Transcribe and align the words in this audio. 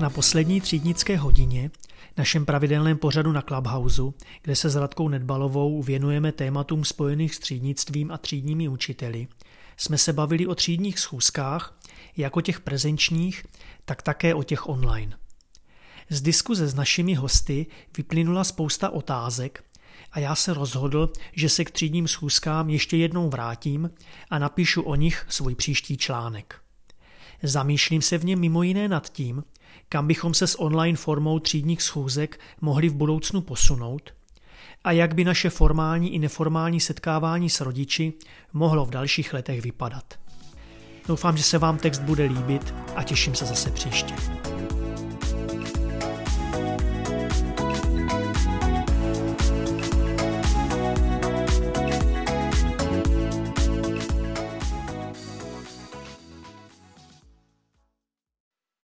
Na 0.00 0.10
poslední 0.10 0.60
třídnické 0.60 1.16
hodině, 1.16 1.70
našem 2.16 2.46
pravidelném 2.46 2.98
pořadu 2.98 3.32
na 3.32 3.42
Clubhouse, 3.42 4.02
kde 4.42 4.56
se 4.56 4.70
s 4.70 4.76
Radkou 4.76 5.08
Nedbalovou 5.08 5.82
věnujeme 5.82 6.32
tématům 6.32 6.84
spojených 6.84 7.34
s 7.34 7.38
třídnictvím 7.38 8.10
a 8.10 8.18
třídními 8.18 8.68
učiteli, 8.68 9.28
jsme 9.76 9.98
se 9.98 10.12
bavili 10.12 10.46
o 10.46 10.54
třídních 10.54 10.98
schůzkách, 10.98 11.78
jak 12.16 12.36
o 12.36 12.40
těch 12.40 12.60
prezenčních, 12.60 13.46
tak 13.84 14.02
také 14.02 14.34
o 14.34 14.42
těch 14.42 14.68
online. 14.68 15.18
Z 16.10 16.20
diskuze 16.20 16.66
s 16.66 16.74
našimi 16.74 17.14
hosty 17.14 17.66
vyplynula 17.96 18.44
spousta 18.44 18.90
otázek 18.90 19.64
a 20.12 20.18
já 20.18 20.34
se 20.34 20.54
rozhodl, 20.54 21.12
že 21.32 21.48
se 21.48 21.64
k 21.64 21.70
třídním 21.70 22.08
schůzkám 22.08 22.70
ještě 22.70 22.96
jednou 22.96 23.30
vrátím 23.30 23.90
a 24.30 24.38
napíšu 24.38 24.82
o 24.82 24.94
nich 24.94 25.26
svůj 25.28 25.54
příští 25.54 25.96
článek. 25.96 26.69
Zamýšlím 27.42 28.02
se 28.02 28.18
v 28.18 28.24
něm 28.24 28.40
mimo 28.40 28.62
jiné 28.62 28.88
nad 28.88 29.08
tím, 29.08 29.44
kam 29.88 30.06
bychom 30.06 30.34
se 30.34 30.46
s 30.46 30.60
online 30.60 30.96
formou 30.96 31.38
třídních 31.38 31.82
schůzek 31.82 32.40
mohli 32.60 32.88
v 32.88 32.94
budoucnu 32.94 33.40
posunout 33.40 34.14
a 34.84 34.92
jak 34.92 35.14
by 35.14 35.24
naše 35.24 35.50
formální 35.50 36.14
i 36.14 36.18
neformální 36.18 36.80
setkávání 36.80 37.50
s 37.50 37.60
rodiči 37.60 38.12
mohlo 38.52 38.86
v 38.86 38.90
dalších 38.90 39.32
letech 39.32 39.62
vypadat. 39.62 40.14
Doufám, 41.08 41.36
že 41.36 41.42
se 41.42 41.58
vám 41.58 41.78
text 41.78 41.98
bude 41.98 42.24
líbit 42.24 42.74
a 42.96 43.02
těším 43.02 43.34
se 43.34 43.46
zase 43.46 43.70
příště. 43.70 44.14